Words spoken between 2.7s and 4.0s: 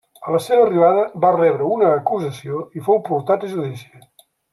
i fou portat a judici.